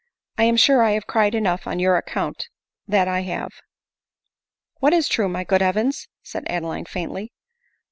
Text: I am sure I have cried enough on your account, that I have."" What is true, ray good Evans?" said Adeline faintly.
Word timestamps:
I 0.39 0.45
am 0.45 0.57
sure 0.57 0.81
I 0.81 0.93
have 0.93 1.05
cried 1.05 1.35
enough 1.35 1.67
on 1.67 1.77
your 1.77 1.95
account, 1.95 2.47
that 2.87 3.07
I 3.07 3.19
have."" 3.21 3.51
What 4.79 4.93
is 4.93 5.07
true, 5.07 5.31
ray 5.31 5.43
good 5.43 5.61
Evans?" 5.61 6.07
said 6.23 6.43
Adeline 6.49 6.85
faintly. 6.85 7.31